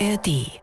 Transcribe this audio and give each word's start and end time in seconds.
ARD. 0.00 0.60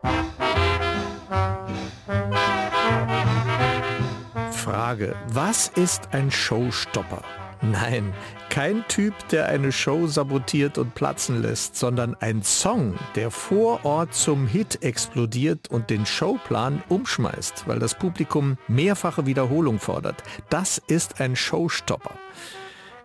Frage, 4.52 5.14
was 5.28 5.68
ist 5.68 6.08
ein 6.12 6.30
Showstopper? 6.30 7.22
Nein, 7.60 8.14
kein 8.48 8.86
Typ, 8.88 9.14
der 9.28 9.48
eine 9.48 9.72
Show 9.72 10.06
sabotiert 10.06 10.78
und 10.78 10.94
platzen 10.94 11.42
lässt, 11.42 11.76
sondern 11.76 12.14
ein 12.20 12.42
Song, 12.42 12.94
der 13.14 13.30
vor 13.30 13.84
Ort 13.84 14.14
zum 14.14 14.46
Hit 14.46 14.82
explodiert 14.82 15.68
und 15.70 15.90
den 15.90 16.06
Showplan 16.06 16.82
umschmeißt, 16.88 17.64
weil 17.66 17.78
das 17.78 17.94
Publikum 17.94 18.56
mehrfache 18.68 19.26
Wiederholung 19.26 19.80
fordert. 19.80 20.22
Das 20.48 20.78
ist 20.86 21.20
ein 21.20 21.36
Showstopper. 21.36 22.12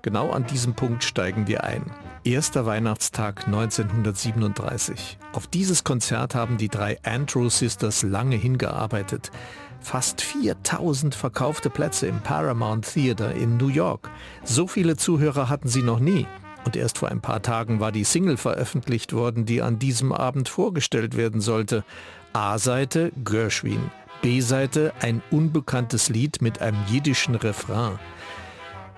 Genau 0.01 0.31
an 0.31 0.47
diesem 0.47 0.73
Punkt 0.73 1.03
steigen 1.03 1.47
wir 1.47 1.63
ein. 1.63 1.83
Erster 2.23 2.65
Weihnachtstag 2.65 3.45
1937. 3.45 5.17
Auf 5.33 5.47
dieses 5.47 5.83
Konzert 5.83 6.33
haben 6.33 6.57
die 6.57 6.69
drei 6.69 6.97
Andrew 7.03 7.49
Sisters 7.49 8.01
lange 8.03 8.35
hingearbeitet. 8.35 9.31
Fast 9.79 10.21
4000 10.21 11.13
verkaufte 11.15 11.69
Plätze 11.69 12.07
im 12.07 12.19
Paramount 12.21 12.93
Theater 12.93 13.33
in 13.33 13.57
New 13.57 13.67
York. 13.67 14.09
So 14.43 14.67
viele 14.67 14.97
Zuhörer 14.97 15.49
hatten 15.49 15.67
sie 15.67 15.83
noch 15.83 15.99
nie. 15.99 16.25
Und 16.65 16.75
erst 16.75 16.99
vor 16.99 17.09
ein 17.09 17.21
paar 17.21 17.41
Tagen 17.41 17.79
war 17.79 17.91
die 17.91 18.03
Single 18.03 18.37
veröffentlicht 18.37 19.13
worden, 19.13 19.45
die 19.45 19.61
an 19.61 19.79
diesem 19.79 20.11
Abend 20.11 20.49
vorgestellt 20.49 21.17
werden 21.17 21.41
sollte. 21.41 21.83
A-Seite 22.33 23.11
Gershwin, 23.23 23.89
B-Seite 24.21 24.93
ein 25.01 25.23
unbekanntes 25.31 26.09
Lied 26.09 26.41
mit 26.41 26.61
einem 26.61 26.77
jiddischen 26.87 27.35
Refrain. 27.35 27.97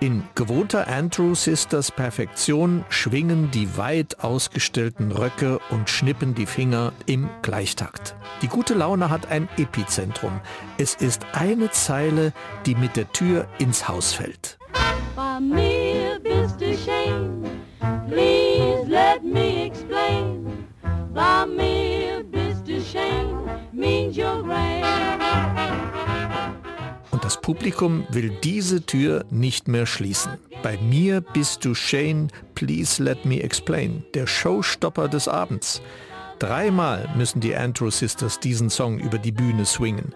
In 0.04 0.22
gewohnter 0.34 0.86
Andrew 0.86 1.34
Sisters 1.34 1.90
Perfektion 1.90 2.84
schwingen 2.90 3.50
die 3.50 3.78
weit 3.78 4.20
ausgestellten 4.22 5.10
Röcke 5.10 5.60
und 5.70 5.88
schnippen 5.88 6.34
die 6.34 6.44
Finger 6.44 6.92
im 7.06 7.30
Gleichtakt. 7.40 8.14
Die 8.42 8.48
gute 8.48 8.74
Laune 8.74 9.08
hat 9.08 9.30
ein 9.30 9.48
Epizentrum. 9.56 10.42
Es 10.76 10.94
ist 10.94 11.24
eine 11.32 11.70
Zeile, 11.70 12.34
die 12.66 12.74
mit 12.74 12.96
der 12.96 13.10
Tür 13.12 13.48
ins 13.56 13.88
Haus 13.88 14.12
fällt. 14.12 14.58
Bei 15.16 15.40
mir 15.40 16.20
bist 16.22 16.60
du 16.60 16.76
Shane. 16.76 17.42
Please 18.06 18.84
let 18.86 19.24
me 19.24 19.64
explain. 19.64 20.66
Bei 21.14 21.46
mir 21.46 22.22
bist 22.30 22.68
du 22.68 22.78
Shane. 22.78 23.48
Means 23.72 24.18
you're 24.18 24.42
grand. 24.42 24.84
Das 27.24 27.40
Publikum 27.40 28.06
will 28.10 28.36
diese 28.44 28.84
Tür 28.84 29.24
nicht 29.30 29.66
mehr 29.66 29.86
schließen. 29.86 30.32
Bei 30.62 30.76
mir 30.76 31.22
bist 31.22 31.64
du 31.64 31.74
Shane, 31.74 32.28
please 32.54 33.02
let 33.02 33.24
me 33.24 33.42
explain, 33.42 34.04
der 34.12 34.26
Showstopper 34.26 35.08
des 35.08 35.26
Abends. 35.26 35.80
Dreimal 36.38 37.08
müssen 37.16 37.40
die 37.40 37.56
Andrew 37.56 37.88
Sisters 37.88 38.40
diesen 38.40 38.68
Song 38.68 38.98
über 38.98 39.16
die 39.16 39.32
Bühne 39.32 39.64
swingen. 39.64 40.14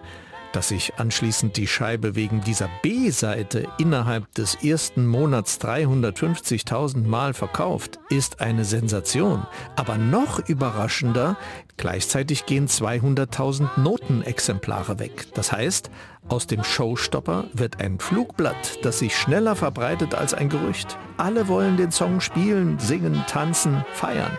Dass 0.51 0.69
sich 0.69 0.93
anschließend 0.97 1.57
die 1.57 1.67
Scheibe 1.67 2.15
wegen 2.15 2.41
dieser 2.41 2.69
B-Seite 2.81 3.67
innerhalb 3.77 4.33
des 4.33 4.55
ersten 4.55 5.05
Monats 5.05 5.59
350.000 5.61 7.05
Mal 7.05 7.33
verkauft, 7.33 7.99
ist 8.09 8.41
eine 8.41 8.65
Sensation. 8.65 9.45
Aber 9.75 9.97
noch 9.97 10.39
überraschender, 10.49 11.37
gleichzeitig 11.77 12.47
gehen 12.47 12.67
200.000 12.67 13.79
Notenexemplare 13.79 14.97
weg. 14.97 15.27
Das 15.35 15.51
heißt, 15.51 15.91
aus 16.27 16.47
dem 16.47 16.63
Showstopper 16.63 17.45
wird 17.53 17.79
ein 17.79 17.99
Flugblatt, 17.99 18.79
das 18.83 18.99
sich 18.99 19.15
schneller 19.15 19.55
verbreitet 19.55 20.15
als 20.15 20.33
ein 20.33 20.49
Gerücht. 20.49 20.97
Alle 21.17 21.47
wollen 21.47 21.77
den 21.77 21.91
Song 21.91 22.21
spielen, 22.21 22.79
singen, 22.79 23.23
tanzen, 23.27 23.85
feiern. 23.93 24.37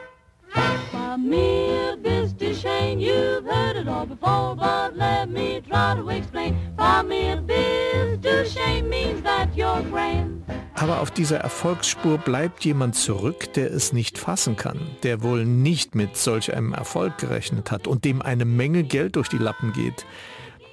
You've 2.40 3.44
heard 3.44 3.76
it 3.76 3.86
all 3.86 4.06
before, 4.06 4.56
but 4.56 4.96
let 4.96 5.28
me 5.28 5.60
try 5.60 5.94
to 5.94 6.08
explain. 6.08 6.56
Famille 6.76 7.42
biz 7.42 8.18
du 8.20 8.46
shame 8.46 8.88
means 8.88 9.22
that 9.22 9.48
you're 9.54 9.82
grand. 9.90 10.42
Aber 10.74 11.00
auf 11.00 11.10
dieser 11.10 11.38
Erfolgsspur 11.40 12.16
bleibt 12.16 12.64
jemand 12.64 12.94
zurück, 12.96 13.52
der 13.52 13.70
es 13.70 13.92
nicht 13.92 14.16
fassen 14.16 14.56
kann, 14.56 14.78
der 15.02 15.22
wohl 15.22 15.44
nicht 15.44 15.94
mit 15.94 16.16
solch 16.16 16.54
einem 16.54 16.72
Erfolg 16.72 17.18
gerechnet 17.18 17.70
hat 17.70 17.86
und 17.86 18.06
dem 18.06 18.22
eine 18.22 18.46
Menge 18.46 18.84
Geld 18.84 19.16
durch 19.16 19.28
die 19.28 19.36
Lappen 19.36 19.74
geht. 19.74 20.06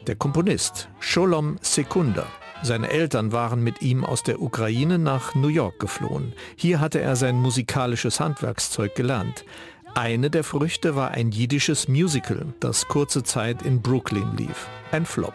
Der 0.08 0.16
Komponist 0.16 0.88
Sholom 1.00 1.58
Sekunda. 1.62 2.28
Seine 2.64 2.90
Eltern 2.90 3.34
waren 3.34 3.62
mit 3.62 3.82
ihm 3.82 4.06
aus 4.06 4.24
der 4.24 4.42
Ukraine 4.42 4.98
nach 4.98 5.36
New 5.36 5.50
York 5.50 5.80
geflohen. 5.80 6.34
Hier 6.56 6.80
hatte 6.80 7.02
er 7.02 7.16
sein 7.18 7.36
musikalisches 7.36 8.20
Handwerkszeug 8.20 8.96
gelernt. 8.96 9.44
Eine 9.98 10.30
der 10.30 10.44
Früchte 10.44 10.96
war 10.96 11.10
ein 11.10 11.32
jiddisches 11.32 11.88
Musical, 11.88 12.54
das 12.60 12.88
kurze 12.88 13.24
Zeit 13.24 13.64
in 13.64 13.82
Brooklyn 13.82 14.38
lief. 14.38 14.68
Ein 14.92 15.08
Flop. 15.08 15.34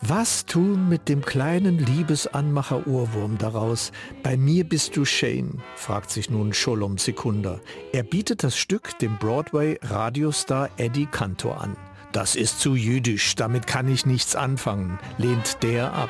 Was 0.00 0.46
tun 0.46 0.88
mit 0.88 1.10
dem 1.10 1.22
kleinen 1.22 1.78
Liebesanmacher-Urwurm 1.78 3.36
daraus? 3.36 3.92
Bei 4.22 4.38
mir 4.38 4.66
bist 4.66 4.96
du 4.96 5.04
Shane, 5.04 5.60
fragt 5.76 6.08
sich 6.08 6.30
nun 6.30 6.54
Sholom 6.54 6.96
Sekunda. 6.96 7.60
Er 7.92 8.04
bietet 8.04 8.42
das 8.42 8.56
Stück 8.56 8.98
dem 9.00 9.18
Broadway-Radiostar 9.18 10.70
Eddie 10.78 11.04
Cantor 11.04 11.60
an. 11.60 11.76
Das 12.12 12.36
ist 12.36 12.60
zu 12.60 12.74
jüdisch, 12.74 13.34
damit 13.34 13.66
kann 13.66 13.86
ich 13.92 14.06
nichts 14.06 14.34
anfangen, 14.34 14.98
lehnt 15.18 15.62
der 15.62 15.92
ab. 15.92 16.08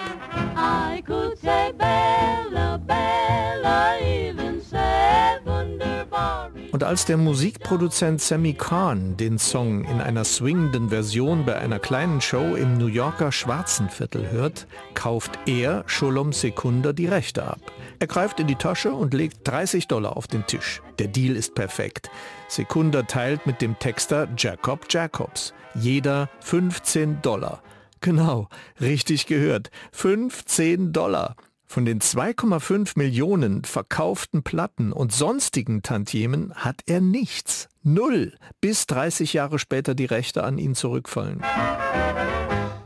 Und 6.78 6.84
als 6.84 7.06
der 7.06 7.16
Musikproduzent 7.16 8.20
Sammy 8.20 8.52
Kahn 8.52 9.16
den 9.16 9.40
Song 9.40 9.82
in 9.82 10.00
einer 10.00 10.22
swingenden 10.22 10.90
Version 10.90 11.44
bei 11.44 11.56
einer 11.58 11.80
kleinen 11.80 12.20
Show 12.20 12.54
im 12.54 12.78
New 12.78 12.86
Yorker 12.86 13.32
Schwarzenviertel 13.32 14.30
hört, 14.30 14.68
kauft 14.94 15.40
er 15.46 15.82
Sholom 15.88 16.32
Sekunda 16.32 16.92
die 16.92 17.08
Rechte 17.08 17.42
ab. 17.42 17.58
Er 17.98 18.06
greift 18.06 18.38
in 18.38 18.46
die 18.46 18.54
Tasche 18.54 18.92
und 18.92 19.12
legt 19.12 19.38
30 19.42 19.88
Dollar 19.88 20.16
auf 20.16 20.28
den 20.28 20.46
Tisch. 20.46 20.80
Der 21.00 21.08
Deal 21.08 21.34
ist 21.34 21.56
perfekt. 21.56 22.12
Sekunda 22.46 23.02
teilt 23.02 23.44
mit 23.44 23.60
dem 23.60 23.76
Texter 23.80 24.28
Jacob 24.36 24.86
Jacobs. 24.88 25.54
Jeder 25.74 26.30
15 26.42 27.22
Dollar. 27.22 27.60
Genau, 28.00 28.48
richtig 28.80 29.26
gehört. 29.26 29.72
15 29.90 30.92
Dollar. 30.92 31.34
Von 31.70 31.84
den 31.84 32.00
2,5 32.00 32.92
Millionen 32.96 33.62
verkauften 33.62 34.42
Platten 34.42 34.90
und 34.90 35.12
sonstigen 35.12 35.82
Tantiemen 35.82 36.54
hat 36.54 36.80
er 36.86 37.02
nichts. 37.02 37.68
Null. 37.82 38.32
Bis 38.62 38.86
30 38.86 39.34
Jahre 39.34 39.58
später 39.58 39.94
die 39.94 40.06
Rechte 40.06 40.44
an 40.44 40.56
ihn 40.56 40.74
zurückfallen. 40.74 41.42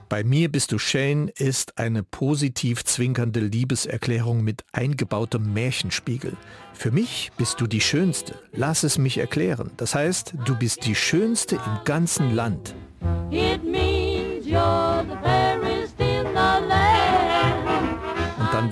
Bei 0.09 0.25
mir 0.25 0.51
bist 0.51 0.73
du 0.73 0.79
Shane 0.79 1.29
ist 1.29 1.79
eine 1.79 2.03
positiv 2.03 2.85
zwinkernde 2.85 3.39
Liebeserklärung 3.39 4.43
mit 4.43 4.65
eingebautem 4.73 5.53
Märchenspiegel. 5.55 6.37
Für 6.75 6.91
mich 6.91 7.31
bist 7.37 7.61
du 7.61 7.69
die 7.69 7.81
Schönste. 7.81 8.35
Lass 8.51 8.83
es 8.83 8.99
mich 8.99 9.17
erklären. 9.17 9.71
Das 9.77 9.95
heißt, 9.95 10.35
du 10.45 10.59
bist 10.59 10.87
die 10.87 10.97
Schönste 10.97 11.55
im 11.55 11.85
ganzen 11.85 12.35
Land. 12.35 12.75
It 13.31 13.63
means 13.63 14.45
you're 14.45 15.05
the 15.05 15.15
dann 15.23 15.42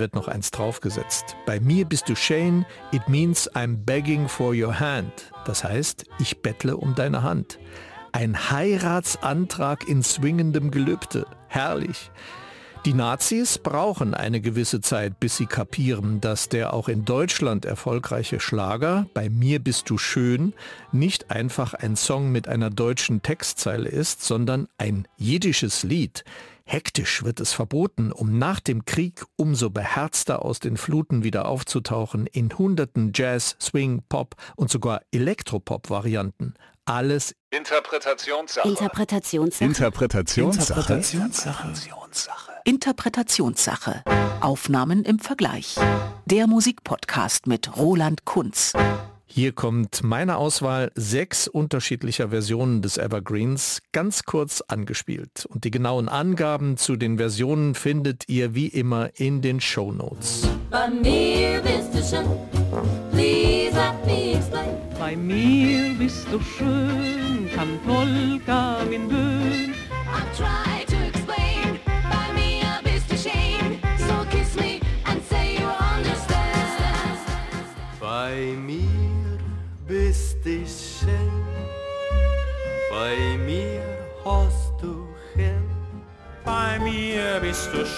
wird 0.00 0.16
noch 0.16 0.27
eins 0.27 0.50
draufgesetzt. 0.50 1.37
Bei 1.47 1.61
mir 1.61 1.84
bist 1.84 2.09
du 2.09 2.16
Shane, 2.16 2.66
it 2.91 3.09
means 3.09 3.49
I'm 3.53 3.77
begging 3.77 4.27
for 4.27 4.53
your 4.53 4.81
hand. 4.81 5.12
Das 5.44 5.62
heißt, 5.62 6.06
ich 6.19 6.43
bettle 6.43 6.77
um 6.77 6.97
deine 6.97 7.22
Hand. 7.22 7.61
Ein 8.10 8.50
Heiratsantrag 8.50 9.87
in 9.87 10.03
swingendem 10.03 10.72
Gelübde. 10.72 11.27
Herrlich. 11.47 12.10
Die 12.87 12.94
Nazis 12.94 13.59
brauchen 13.59 14.15
eine 14.15 14.41
gewisse 14.41 14.81
Zeit, 14.81 15.21
bis 15.21 15.37
sie 15.37 15.44
kapieren, 15.44 16.22
dass 16.22 16.49
der 16.49 16.72
auch 16.72 16.89
in 16.89 17.05
Deutschland 17.05 17.66
erfolgreiche 17.66 18.41
Schlager 18.41 19.06
Bei 19.12 19.28
mir 19.28 19.59
bist 19.59 19.91
du 19.91 19.99
schön 19.99 20.54
nicht 20.91 21.30
einfach 21.30 21.75
ein 21.75 21.95
Song 21.95 22.33
mit 22.33 22.48
einer 22.48 22.71
deutschen 22.71 23.21
Textzeile 23.21 23.91
ist, 23.91 24.22
sondern 24.22 24.66
ein 24.78 25.07
jiddisches 25.19 25.83
Lied. 25.83 26.25
Hektisch 26.71 27.25
wird 27.25 27.41
es 27.41 27.53
verboten, 27.53 28.13
um 28.13 28.39
nach 28.39 28.61
dem 28.61 28.84
Krieg 28.84 29.25
umso 29.34 29.71
beherzter 29.71 30.45
aus 30.45 30.61
den 30.61 30.77
Fluten 30.77 31.25
wieder 31.25 31.49
aufzutauchen 31.49 32.28
in 32.28 32.57
hunderten 32.57 33.11
Jazz, 33.13 33.57
Swing, 33.61 34.05
Pop 34.09 34.37
und 34.55 34.71
sogar 34.71 35.01
Elektropop-Varianten. 35.11 36.55
Alles 36.84 37.34
Interpretationssache. 37.51 38.69
Interpretationssache. 38.69 39.65
Interpretationssache. 39.65 40.81
Interpretationssache. 40.81 42.53
Interpretationssache. 42.63 44.05
Aufnahmen 44.41 45.03
im 45.05 45.19
Vergleich. 45.19 45.75
Der 46.27 46.47
Musikpodcast 46.47 47.49
mit 47.49 47.77
Roland 47.77 48.25
Kunz. 48.25 48.75
Hier 49.32 49.53
kommt 49.53 50.03
meine 50.03 50.38
Auswahl 50.38 50.91
sechs 50.97 51.47
unterschiedlicher 51.47 52.30
Versionen 52.30 52.82
des 52.82 52.98
Evergreens 52.98 53.80
ganz 53.92 54.24
kurz 54.24 54.60
angespielt. 54.60 55.47
Und 55.47 55.62
die 55.62 55.71
genauen 55.71 56.09
Angaben 56.09 56.77
zu 56.77 56.97
den 56.97 57.16
Versionen 57.16 57.77
findet 57.77 58.28
ihr 58.28 58.56
wie 58.56 58.66
immer 58.66 59.10
in 59.15 59.41
den 59.41 59.60
Show 59.60 59.92
Notes. 59.92 60.48
Bei 60.68 60.88
mir 60.91 61.62
bist 61.62 61.94
du 61.94 62.03
schön, 62.03 62.27
please 63.12 63.77
let 63.77 64.04
me 64.04 64.32
explain. 64.34 64.91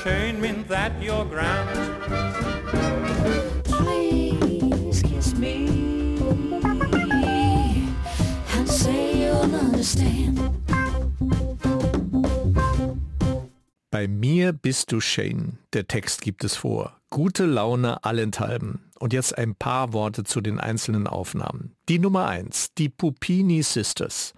Schön, 0.03 0.41
mint 0.41 0.69
that 0.69 0.93
your 1.01 1.25
ground. 1.25 1.69
Please 3.65 5.03
kiss 5.03 5.35
me 5.37 6.19
and 8.55 8.69
say 8.69 9.25
you'll 9.25 9.55
understand. 9.55 10.41
Bei 13.91 14.09
mir 14.09 14.53
bist 14.53 14.91
du 14.91 15.01
Shane. 15.01 15.59
Der 15.75 15.87
Text 15.87 16.23
gibt 16.23 16.45
es 16.45 16.57
vor. 16.57 16.97
Gute 17.11 17.45
Laune 17.45 18.03
allenthalben. 18.05 18.91
Und 18.99 19.13
jetzt 19.13 19.37
ein 19.37 19.55
paar 19.55 19.93
Worte 19.93 20.25
zu 20.25 20.41
den 20.41 20.59
einzelnen 20.59 21.07
Aufnahmen. 21.07 21.77
Die 21.89 21.99
Nummer 21.99 22.27
1, 22.27 22.75
die 22.79 22.89
Pupini 22.89 23.63
Sisters. 23.63 24.33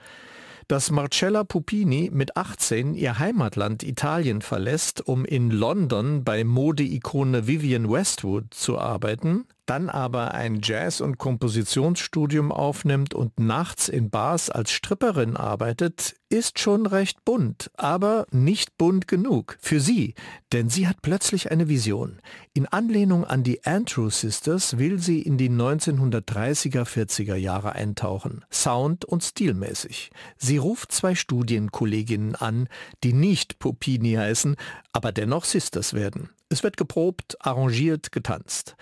Dass 0.69 0.91
Marcella 0.91 1.45
Pupini 1.45 2.11
mit 2.13 2.37
18 2.37 2.95
ihr 2.95 3.19
Heimatland 3.19 3.83
Italien 3.83 4.41
verlässt, 4.41 5.07
um 5.07 5.25
in 5.25 5.51
London 5.51 6.25
bei 6.25 6.43
Modeikone 6.43 7.47
Vivienne 7.47 7.91
Westwood 7.91 8.55
zu 8.55 8.79
arbeiten, 8.79 9.45
dann 9.67 9.89
aber 9.89 10.35
ein 10.35 10.61
Jazz- 10.63 11.01
und 11.01 11.19
Kompositionsstudium 11.19 12.53
aufnimmt 12.53 13.15
und 13.15 13.39
nachts 13.39 13.89
in 13.89 14.11
Bars 14.11 14.51
als 14.51 14.73
Stripperin 14.73 15.37
arbeitet, 15.37 16.17
ist 16.29 16.59
schon 16.59 16.87
recht 16.87 17.25
bunt, 17.25 17.71
aber 17.77 18.27
nicht 18.31 18.77
bunt 18.77 19.07
genug 19.07 19.57
für 19.61 19.81
sie, 19.81 20.15
denn 20.53 20.69
sie 20.69 20.89
hat 20.89 21.01
plötzlich 21.01 21.51
eine 21.51 21.69
Vision. 21.69 22.21
In 22.55 22.67
Anlehnung 22.67 23.25
an 23.25 23.43
die 23.45 23.65
Andrew 23.65 24.11
Sisters 24.11 24.79
will 24.79 24.99
sie 24.99 25.23
in 25.23 25.39
die 25.39 25.51
1930er, 25.51 26.85
40er 26.85 27.37
Jahre 27.37 27.73
eintauchen, 27.73 28.45
sound- 28.53 29.05
und 29.05 29.23
stilmäßig. 29.23 30.11
Sie 30.37 30.57
ruft 30.57 30.93
zwei 30.93 31.15
Studienkolleginnen 31.15 32.35
an, 32.35 32.69
die 33.05 33.13
nicht 33.13 33.59
Popini 33.59 34.15
heißen, 34.15 34.57
aber 34.93 35.13
dennoch 35.13 35.45
Sisters 35.45 35.95
werden. 35.95 36.31
Es 36.49 36.63
wird 36.63 36.77
geprobt, 36.77 37.37
arrangiert, 37.41 38.13
getanzt. 38.13 38.77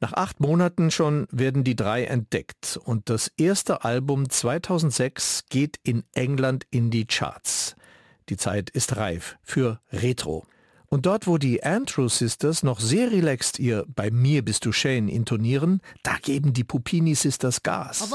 Nach 0.00 0.12
acht 0.12 0.38
Monaten 0.38 0.90
schon 0.90 1.26
werden 1.30 1.64
die 1.64 1.74
drei 1.74 2.04
entdeckt 2.04 2.78
und 2.84 3.10
das 3.10 3.32
erste 3.36 3.84
Album 3.84 4.30
2006 4.30 5.44
geht 5.50 5.80
in 5.82 6.04
England 6.14 6.66
in 6.70 6.90
die 6.90 7.06
Charts. 7.06 7.74
Die 8.28 8.36
Zeit 8.36 8.70
ist 8.70 8.96
reif 8.96 9.38
für 9.42 9.80
Retro. 9.90 10.46
Und 10.90 11.04
dort, 11.04 11.26
wo 11.26 11.36
die 11.36 11.62
Andrew 11.64 12.08
Sisters 12.08 12.62
noch 12.62 12.80
sehr 12.80 13.10
relaxed 13.10 13.58
ihr 13.58 13.84
Bei 13.88 14.10
mir 14.10 14.42
bist 14.44 14.64
du 14.64 14.72
Shane 14.72 15.08
intonieren, 15.08 15.82
da 16.02 16.16
geben 16.22 16.52
die 16.54 16.64
Pupini 16.64 17.14
Sisters 17.14 17.62
Gas. 17.62 18.00
Of 18.00 18.12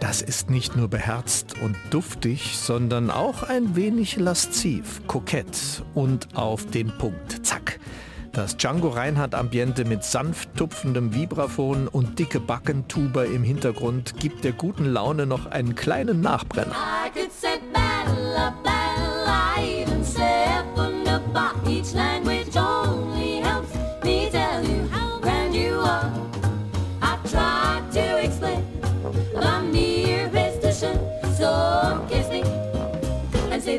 Das 0.00 0.22
ist 0.22 0.50
nicht 0.50 0.74
nur 0.74 0.88
beherzt 0.88 1.54
und 1.62 1.76
duftig, 1.90 2.56
sondern 2.56 3.10
auch 3.10 3.42
ein 3.42 3.76
wenig 3.76 4.16
lasziv, 4.16 5.02
kokett 5.06 5.84
und 5.94 6.34
auf 6.34 6.64
den 6.66 6.88
Punkt. 6.98 7.46
Zack. 7.46 7.78
Das 8.38 8.56
Django 8.56 8.90
Reinhardt 8.90 9.34
Ambiente 9.34 9.84
mit 9.84 10.04
sanft 10.04 10.54
tupfendem 10.54 11.12
Vibraphon 11.12 11.88
und 11.88 12.20
dicke 12.20 12.38
Backentuba 12.38 13.24
im 13.24 13.42
Hintergrund 13.42 14.14
gibt 14.20 14.44
der 14.44 14.52
guten 14.52 14.84
Laune 14.84 15.26
noch 15.26 15.46
einen 15.46 15.74
kleinen 15.74 16.20
Nachbrenner. 16.20 16.76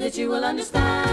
That 0.01 0.17
you 0.17 0.29
will 0.29 0.43
understand. 0.43 1.08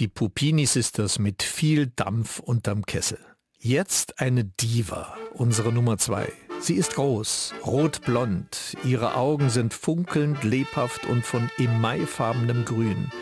Die 0.00 0.08
Pupini 0.08 0.64
Sisters 0.64 1.18
mit 1.18 1.42
viel 1.42 1.88
Dampf 1.88 2.38
unterm 2.38 2.86
Kessel. 2.86 3.18
Jetzt 3.58 4.18
eine 4.18 4.44
Diva, 4.44 5.14
unsere 5.34 5.74
Nummer 5.74 5.98
zwei. 5.98 6.32
Sie 6.58 6.76
ist 6.76 6.94
groß, 6.94 7.52
rotblond, 7.66 8.78
ihre 8.82 9.14
Augen 9.16 9.50
sind 9.50 9.74
funkelnd, 9.74 10.42
lebhaft 10.42 11.04
und 11.04 11.26
von 11.26 11.50
emaifarbenem 11.58 12.64
Grün. 12.64 13.12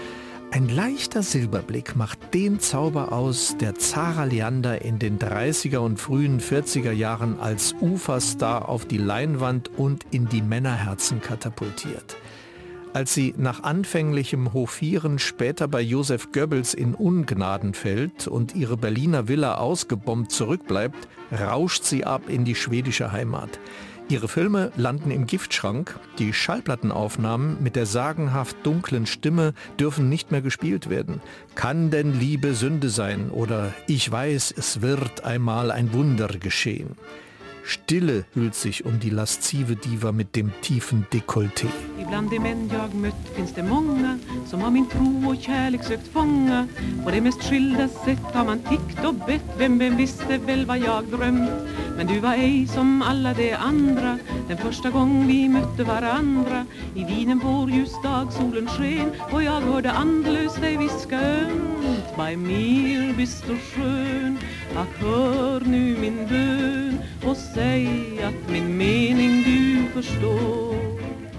Ein 0.52 0.68
leichter 0.68 1.24
Silberblick 1.24 1.96
macht 1.96 2.32
den 2.32 2.60
Zauber 2.60 3.10
aus, 3.10 3.56
der 3.58 3.74
Zara 3.74 4.22
Leander 4.22 4.80
in 4.80 5.00
den 5.00 5.18
30er 5.18 5.78
und 5.78 5.98
frühen 5.98 6.40
40er 6.40 6.92
Jahren 6.92 7.40
als 7.40 7.74
Uferstar 7.80 8.68
auf 8.68 8.86
die 8.86 8.98
Leinwand 8.98 9.68
und 9.76 10.06
in 10.12 10.28
die 10.28 10.42
Männerherzen 10.42 11.20
katapultiert. 11.20 12.16
Als 12.98 13.14
sie 13.14 13.32
nach 13.36 13.62
anfänglichem 13.62 14.52
Hofieren 14.52 15.20
später 15.20 15.68
bei 15.68 15.80
Josef 15.80 16.32
Goebbels 16.32 16.74
in 16.74 16.96
Ungnaden 16.96 17.72
fällt 17.72 18.26
und 18.26 18.56
ihre 18.56 18.76
Berliner 18.76 19.28
Villa 19.28 19.54
ausgebombt 19.58 20.32
zurückbleibt, 20.32 21.06
rauscht 21.30 21.84
sie 21.84 22.04
ab 22.04 22.22
in 22.26 22.44
die 22.44 22.56
schwedische 22.56 23.12
Heimat. 23.12 23.60
Ihre 24.08 24.26
Filme 24.26 24.72
landen 24.76 25.12
im 25.12 25.28
Giftschrank, 25.28 25.96
die 26.18 26.32
Schallplattenaufnahmen 26.32 27.62
mit 27.62 27.76
der 27.76 27.86
sagenhaft 27.86 28.56
dunklen 28.64 29.06
Stimme 29.06 29.54
dürfen 29.78 30.08
nicht 30.08 30.32
mehr 30.32 30.42
gespielt 30.42 30.90
werden. 30.90 31.20
Kann 31.54 31.92
denn 31.92 32.18
Liebe 32.18 32.52
Sünde 32.54 32.88
sein 32.88 33.30
oder 33.30 33.72
Ich 33.86 34.10
weiß, 34.10 34.52
es 34.56 34.82
wird 34.82 35.24
einmal 35.24 35.70
ein 35.70 35.92
Wunder 35.92 36.26
geschehen. 36.26 36.96
Stille 37.68 38.24
hüllt 38.34 38.54
sich 38.54 38.86
um 38.86 38.98
die 38.98 39.10
laszive 39.10 39.76
Diva 39.76 40.10
mit 40.10 40.34
dem 40.34 40.52
tiefen 40.62 41.06
Dekolleté. 41.12 41.66
Ibland 42.00 42.30
de 42.30 42.38
män 42.38 42.70
jag 42.72 42.94
mött 42.94 43.28
finns 43.36 43.52
det 43.52 43.62
många 43.62 44.18
som 44.46 44.62
har 44.62 44.70
min 44.70 44.86
tro 44.86 45.28
och 45.30 45.36
kärlek 45.42 45.84
sökt 45.84 46.08
fånga. 46.08 46.66
På 47.04 47.10
de 47.10 47.20
mest 47.20 47.42
skilda 47.42 47.88
sätt 47.88 48.22
har 48.34 48.44
man 48.44 48.58
tickt 48.58 49.04
och 49.04 49.14
bett, 49.14 49.44
vem, 49.58 49.78
vem 49.78 49.96
visste 49.96 50.38
väl 50.38 50.66
vad 50.66 50.78
jag 50.78 51.04
drömt. 51.04 51.50
Men 51.96 52.06
du 52.06 52.20
var 52.20 52.34
ej 52.34 52.66
som 52.66 53.02
alla 53.02 53.34
de 53.34 53.54
andra, 53.54 54.18
den 54.48 54.58
första 54.58 54.90
gång 54.90 55.26
vi 55.26 55.48
mötte 55.48 55.84
varandra. 55.84 56.66
I 56.94 57.04
vinen 57.04 57.40
vår 57.44 57.70
ljusdag 57.70 58.32
solen 58.32 58.68
sken 58.68 59.12
och 59.32 59.42
jag 59.42 59.60
hörde 59.60 59.92
andlös 59.92 60.54
dig 60.54 60.76
viska 60.76 61.20
ömt. 61.20 61.97
Bei 62.18 62.36
mir 62.36 63.12
bist 63.12 63.44
du 63.46 63.54
skön, 63.54 64.38
ach 64.74 65.00
hör 65.00 65.60
nu 65.60 65.96
min 66.00 66.26
bön 66.28 66.98
och 67.24 67.36
säg 67.36 68.20
att 68.24 68.50
min 68.50 68.76
mening 68.76 69.44
du 69.44 69.88
förstår. 69.92 70.74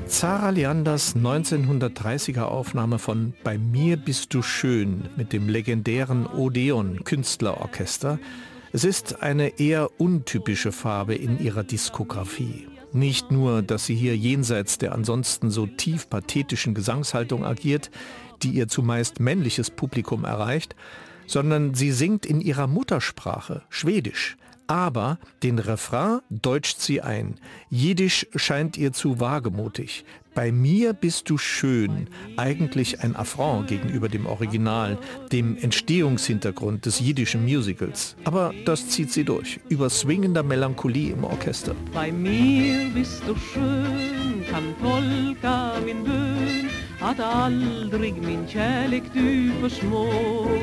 Zara 0.07 0.51
Leanders 0.51 1.15
1930er 1.15 2.43
Aufnahme 2.43 2.97
von 2.97 3.33
Bei 3.43 3.57
mir 3.57 3.97
bist 3.97 4.33
du 4.33 4.41
schön 4.41 5.03
mit 5.17 5.33
dem 5.33 5.49
legendären 5.49 6.25
Odeon 6.27 7.03
Künstlerorchester. 7.03 8.17
Es 8.71 8.85
ist 8.85 9.21
eine 9.21 9.59
eher 9.59 9.89
untypische 9.97 10.71
Farbe 10.71 11.15
in 11.15 11.39
ihrer 11.39 11.65
Diskografie. 11.65 12.69
Nicht 12.93 13.31
nur, 13.31 13.61
dass 13.63 13.85
sie 13.85 13.95
hier 13.95 14.15
jenseits 14.15 14.77
der 14.77 14.93
ansonsten 14.93 15.51
so 15.51 15.67
tief 15.67 16.09
pathetischen 16.09 16.73
Gesangshaltung 16.73 17.45
agiert, 17.45 17.91
die 18.43 18.51
ihr 18.51 18.67
zumeist 18.67 19.19
männliches 19.19 19.69
Publikum 19.69 20.25
erreicht, 20.25 20.75
sondern 21.27 21.75
sie 21.75 21.91
singt 21.91 22.25
in 22.25 22.41
ihrer 22.41 22.67
Muttersprache, 22.67 23.63
Schwedisch. 23.69 24.37
Aber 24.69 25.17
den 25.41 25.57
Refrain 25.57 26.19
deutscht 26.29 26.79
sie 26.79 27.01
ein. 27.01 27.39
Jiddisch 27.71 28.27
scheint 28.35 28.77
ihr 28.77 28.93
zu 28.93 29.19
wagemutig. 29.19 30.05
Bei 30.35 30.51
mir 30.51 30.93
bist 30.93 31.29
du 31.29 31.39
schön, 31.39 32.07
eigentlich 32.37 33.01
ein 33.01 33.15
Affront 33.15 33.67
gegenüber 33.67 34.09
dem 34.09 34.27
Original, 34.27 34.99
dem 35.31 35.57
Entstehungshintergrund 35.57 36.85
des 36.85 36.99
jiddischen 36.99 37.43
Musicals. 37.43 38.15
Aber 38.25 38.53
das 38.63 38.89
zieht 38.89 39.11
sie 39.11 39.23
durch, 39.23 39.59
über 39.69 39.89
swingender 39.89 40.43
Melancholie 40.43 41.13
im 41.13 41.23
Orchester. 41.23 41.75
Bei 41.91 42.11
mir 42.11 42.91
bist 42.93 43.23
du 43.27 43.35
schön, 43.35 44.45
kann 44.51 44.75
Polka 44.79 45.73
min 45.83 46.03
bön, 46.03 46.69
att 47.01 47.19
aldrig 47.19 48.21
min 48.21 48.47
kärlek 48.47 49.03
du 49.13 49.51
försmår. 49.61 50.59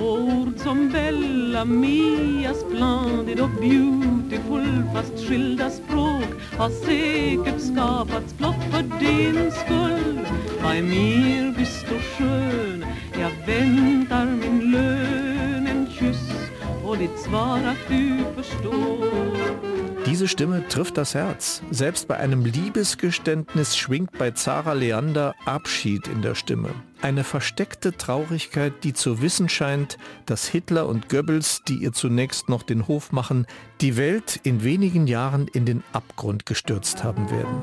Ord 0.00 0.52
som 0.56 0.90
Bella 0.90 1.64
Mia, 1.64 2.54
splendid 2.54 3.40
och 3.40 3.50
beautiful, 3.50 4.82
fast 4.94 5.28
skilda 5.28 5.70
språk 5.70 6.30
har 6.58 6.70
säkert 6.70 7.60
skapats 7.60 8.38
blott 8.38 8.64
för 8.70 8.82
din 8.98 9.52
skull. 9.52 10.20
Vad 10.62 10.76
är 10.76 10.82
mer, 10.82 11.54
bist 11.58 11.84
och 11.84 12.02
skön? 12.02 12.84
jag 13.20 13.46
väntar 13.46 14.26
min 14.26 14.70
lön, 14.72 15.66
en 15.66 15.86
kyss 15.98 16.50
och 16.84 16.98
ditt 16.98 17.18
svar 17.18 17.58
att 17.58 17.88
du 17.88 18.24
förstår. 18.36 19.77
Diese 20.10 20.26
Stimme 20.26 20.66
trifft 20.68 20.96
das 20.96 21.14
Herz. 21.14 21.60
Selbst 21.70 22.08
bei 22.08 22.16
einem 22.16 22.46
Liebesgeständnis 22.46 23.76
schwingt 23.76 24.16
bei 24.16 24.30
Zara 24.30 24.72
Leander 24.72 25.34
Abschied 25.44 26.08
in 26.08 26.22
der 26.22 26.34
Stimme. 26.34 26.70
Eine 27.02 27.24
versteckte 27.24 27.92
Traurigkeit, 27.92 28.72
die 28.84 28.94
zu 28.94 29.20
wissen 29.20 29.50
scheint, 29.50 29.98
dass 30.24 30.48
Hitler 30.48 30.86
und 30.86 31.10
Goebbels, 31.10 31.60
die 31.68 31.76
ihr 31.76 31.92
zunächst 31.92 32.48
noch 32.48 32.62
den 32.62 32.88
Hof 32.88 33.12
machen, 33.12 33.46
die 33.82 33.98
Welt 33.98 34.40
in 34.44 34.64
wenigen 34.64 35.06
Jahren 35.06 35.46
in 35.46 35.66
den 35.66 35.84
Abgrund 35.92 36.46
gestürzt 36.46 37.04
haben 37.04 37.30
werden. 37.30 37.62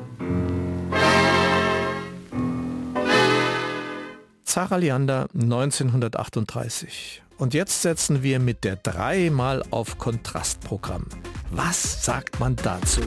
Zara 4.44 4.76
Leander 4.76 5.26
1938. 5.34 7.22
Und 7.38 7.54
jetzt 7.54 7.82
setzen 7.82 8.22
wir 8.22 8.38
mit 8.38 8.62
der 8.62 8.76
3 8.76 9.30
mal 9.30 9.64
auf 9.70 9.98
Kontrastprogramm. 9.98 11.06
Was 11.50 12.04
sagt 12.04 12.38
man 12.40 12.56
dazu? 12.56 13.02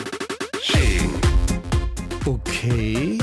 Okay. 2.26 3.18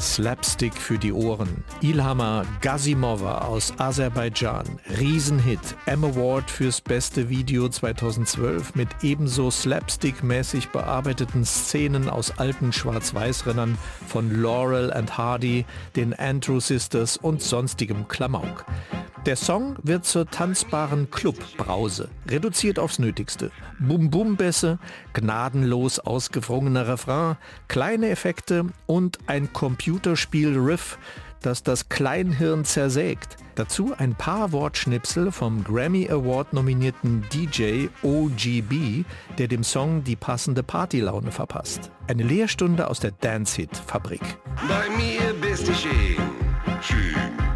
Slapstick 0.00 0.74
für 0.74 0.98
die 0.98 1.12
Ohren. 1.12 1.62
Ilhama 1.82 2.44
Gazimova 2.62 3.42
aus 3.42 3.72
Aserbaidschan. 3.78 4.64
Riesenhit. 4.98 5.60
M 5.84 6.04
Award 6.04 6.50
fürs 6.50 6.80
beste 6.80 7.28
Video 7.28 7.68
2012 7.68 8.74
mit 8.74 8.88
ebenso 9.02 9.50
slapstick-mäßig 9.50 10.70
bearbeiteten 10.70 11.44
Szenen 11.44 12.08
aus 12.08 12.38
alten 12.38 12.72
Schwarz-Weiß-Rennern 12.72 13.76
von 14.08 14.42
Laurel 14.42 14.90
and 14.92 15.18
Hardy, 15.18 15.66
den 15.96 16.14
Andrew 16.14 16.60
Sisters 16.60 17.18
und 17.18 17.42
sonstigem 17.42 18.08
Klamauk. 18.08 18.64
Der 19.26 19.36
Song 19.36 19.76
wird 19.82 20.06
zur 20.06 20.30
tanzbaren 20.30 21.10
Clubbrause, 21.10 22.08
reduziert 22.26 22.78
aufs 22.78 22.98
Nötigste. 22.98 23.50
Bum-Bum-Bässe, 23.78 24.78
gnadenlos 25.12 25.98
ausgefrungener 25.98 26.88
Refrain, 26.88 27.36
kleine 27.68 28.08
Effekte 28.08 28.64
und 28.86 29.18
ein 29.26 29.52
Computerspiel-Riff, 29.90 30.98
das 31.42 31.64
das 31.64 31.88
Kleinhirn 31.88 32.64
zersägt. 32.64 33.36
Dazu 33.56 33.92
ein 33.98 34.14
paar 34.14 34.52
Wortschnipsel 34.52 35.32
vom 35.32 35.64
Grammy 35.64 36.08
Award 36.08 36.52
nominierten 36.52 37.24
DJ 37.32 37.88
OGB, 38.02 39.04
der 39.38 39.48
dem 39.48 39.64
Song 39.64 40.04
die 40.04 40.16
passende 40.16 40.62
Partylaune 40.62 41.32
verpasst. 41.32 41.90
Eine 42.06 42.22
Lehrstunde 42.22 42.88
aus 42.88 43.00
der 43.00 43.10
Dance-Hit-Fabrik. 43.10 44.22
Bei 44.68 44.88
mir 44.96 45.34
bist 45.40 45.66
du 45.66 45.74
schön, 45.74 46.16
schön. 46.80 47.49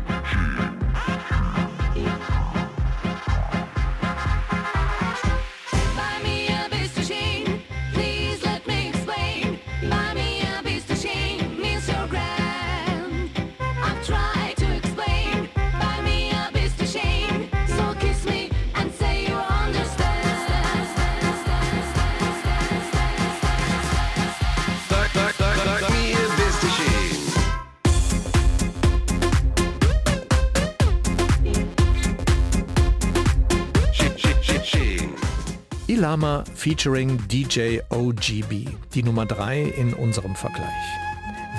Ilama 36.14 36.44
featuring 36.54 37.18
DJ 37.26 37.80
OGB, 37.90 38.68
die 38.94 39.02
Nummer 39.02 39.26
3 39.26 39.62
in 39.62 39.94
unserem 39.94 40.36
Vergleich. 40.36 40.68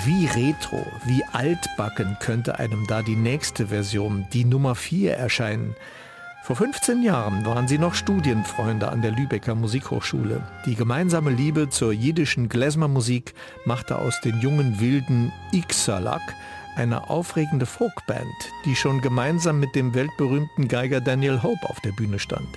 Wie 0.06 0.24
retro, 0.28 0.82
wie 1.04 1.22
altbacken 1.34 2.16
könnte 2.20 2.58
einem 2.58 2.86
da 2.86 3.02
die 3.02 3.16
nächste 3.16 3.66
Version, 3.66 4.26
die 4.32 4.46
Nummer 4.46 4.74
4, 4.74 5.14
erscheinen? 5.14 5.76
Vor 6.42 6.56
15 6.56 7.02
Jahren 7.02 7.44
waren 7.44 7.68
sie 7.68 7.76
noch 7.76 7.92
Studienfreunde 7.92 8.88
an 8.88 9.02
der 9.02 9.10
Lübecker 9.10 9.54
Musikhochschule. 9.54 10.42
Die 10.64 10.74
gemeinsame 10.74 11.32
Liebe 11.32 11.68
zur 11.68 11.92
jiddischen 11.92 12.48
Klezmermusik 12.48 13.34
machte 13.66 13.98
aus 13.98 14.22
den 14.22 14.40
jungen 14.40 14.80
Wilden 14.80 15.32
Ixalak 15.52 16.22
eine 16.76 17.10
aufregende 17.10 17.66
Folkband, 17.66 18.24
die 18.64 18.74
schon 18.74 19.02
gemeinsam 19.02 19.60
mit 19.60 19.74
dem 19.74 19.92
weltberühmten 19.92 20.66
Geiger 20.66 21.02
Daniel 21.02 21.42
Hope 21.42 21.68
auf 21.68 21.80
der 21.80 21.92
Bühne 21.92 22.18
stand. 22.18 22.48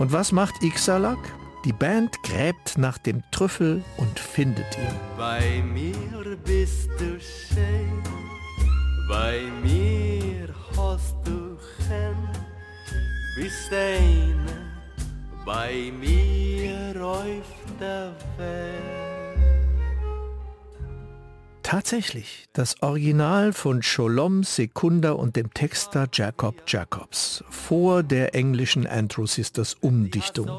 Und 0.00 0.12
was 0.12 0.32
macht 0.32 0.62
Ixalak? 0.62 1.18
Die 1.66 1.74
Band 1.74 2.22
gräbt 2.22 2.78
nach 2.78 2.96
dem 2.96 3.22
Trüffel 3.32 3.84
und 3.98 4.18
findet 4.18 4.78
ihn. 4.78 4.94
Bei 5.18 5.62
mir 5.62 6.38
bist 6.42 6.88
du 6.98 7.20
schön, 7.20 8.02
bei 9.10 9.42
mir 9.62 10.48
hast 10.74 11.16
du 11.22 11.58
Chen, 11.86 12.16
bist 13.36 13.70
eine 13.70 14.70
bei 15.44 15.92
mir 16.00 17.04
auf 17.04 17.44
der 17.78 18.14
Welt. 18.38 19.09
Tatsächlich, 21.70 22.48
das 22.52 22.82
Original 22.82 23.52
von 23.52 23.80
Sholom 23.80 24.42
Sekunda 24.42 25.12
und 25.12 25.36
dem 25.36 25.54
Texter 25.54 26.08
Jacob 26.12 26.64
Jacobs 26.66 27.44
vor 27.48 28.02
der 28.02 28.34
englischen 28.34 28.88
Andrew 28.88 29.24
Sisters 29.24 29.76
Umdichtung. 29.80 30.50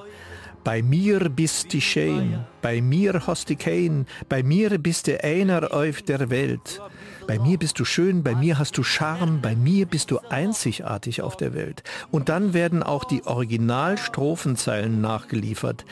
Bei 0.63 0.81
mir 0.81 1.27
bist 1.27 1.73
die 1.73 1.81
Shane, 1.81 2.45
bei 2.61 2.81
mir 2.81 3.27
hast 3.27 3.49
die 3.49 3.57
Kane, 3.57 4.05
bei 4.29 4.41
mir 4.41 4.77
bist 4.77 5.07
du 5.07 5.21
einer 5.21 5.73
auf 5.73 6.01
der 6.01 6.29
Welt. 6.29 6.81
Bei 7.27 7.37
mir 7.39 7.57
bist 7.57 7.77
du 7.77 7.83
schön, 7.83 8.23
bei 8.23 8.33
mir 8.33 8.57
hast 8.57 8.77
du 8.77 8.83
Charme, 8.83 9.41
bei 9.41 9.53
mir 9.53 9.87
bist 9.87 10.11
du 10.11 10.19
einzigartig 10.29 11.21
auf 11.23 11.35
der 11.35 11.53
Welt. 11.53 11.83
Und 12.11 12.29
dann 12.29 12.53
werden 12.53 12.83
auch 12.83 13.03
die 13.03 13.25
Originalstrophenzeilen 13.25 15.01
nachgeliefert. 15.01 15.83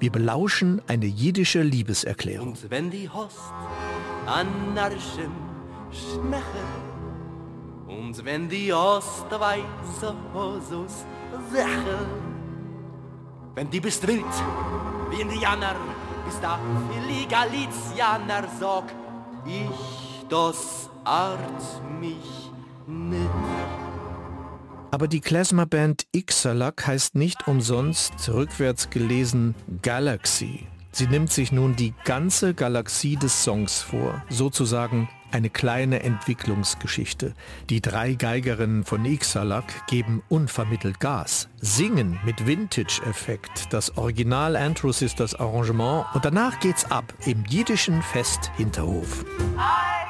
Wir 0.00 0.10
belauschen 0.10 0.80
eine 0.88 1.04
jiddische 1.04 1.60
Liebeserklärung. 1.60 2.52
Und 2.52 2.70
wenn 2.70 2.90
die 2.90 3.10
Host 3.10 3.36
an 4.26 4.74
Narschen 4.74 5.32
schmeche 5.90 6.64
und 7.86 8.24
wenn 8.24 8.48
die 8.48 8.72
Osterweiße 8.72 10.14
Hosus 10.34 11.04
säche 11.52 11.98
wenn 13.54 13.70
die 13.70 13.80
bist 13.80 14.06
wild 14.06 14.24
wie 15.10 15.20
Indianer 15.20 15.76
bist 16.24 16.42
da 16.42 16.58
wie 17.06 17.26
Galizianer 17.26 18.44
sag 18.58 18.84
ich 19.46 20.24
das 20.28 20.88
Art 21.04 21.82
mich 22.00 22.50
nicht 22.86 23.30
aber 24.92 25.08
die 25.08 25.22
Klezmer-Band 25.22 26.06
Ixalak 26.14 26.86
heißt 26.86 27.14
nicht 27.14 27.48
umsonst 27.48 28.28
rückwärts 28.28 28.90
gelesen 28.90 29.54
Galaxy. 29.80 30.66
Sie 30.94 31.06
nimmt 31.06 31.32
sich 31.32 31.52
nun 31.52 31.74
die 31.74 31.94
ganze 32.04 32.52
Galaxie 32.52 33.16
des 33.16 33.42
Songs 33.42 33.80
vor, 33.80 34.22
sozusagen 34.28 35.08
eine 35.30 35.48
kleine 35.48 36.02
Entwicklungsgeschichte. 36.02 37.32
Die 37.70 37.80
drei 37.80 38.12
Geigerinnen 38.12 38.84
von 38.84 39.02
Ixalak 39.06 39.86
geben 39.86 40.22
unvermittelt 40.28 41.00
Gas, 41.00 41.48
singen 41.58 42.20
mit 42.26 42.46
Vintage-Effekt 42.46 43.72
das 43.72 43.96
Original 43.96 44.54
Andrew 44.54 44.92
Sisters 44.92 45.34
Arrangement 45.34 46.04
und 46.12 46.26
danach 46.26 46.60
geht's 46.60 46.84
ab 46.90 47.14
im 47.24 47.42
jiddischen 47.48 48.02
Fest 48.02 48.50
Hinterhof. 48.58 49.24
Die 49.24 50.01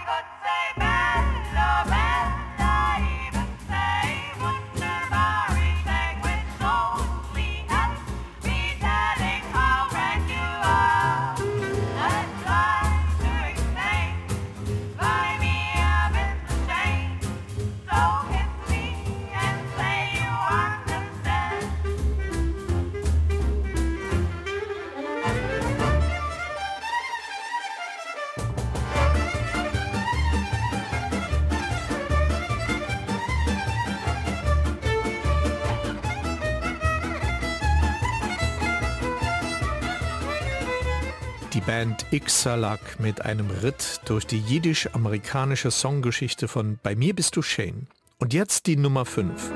Band 41.72 42.04
Ixalak 42.10 43.00
mit 43.00 43.22
einem 43.24 43.48
Ritt 43.48 44.02
durch 44.04 44.26
die 44.26 44.40
jiddisch-amerikanische 44.40 45.70
Songgeschichte 45.70 46.46
von 46.46 46.78
Bei 46.82 46.94
mir 46.94 47.14
bist 47.14 47.34
du 47.34 47.40
Shane. 47.40 47.86
Und 48.18 48.34
jetzt 48.34 48.66
die 48.66 48.76
Nummer 48.76 49.06
5. 49.06 49.50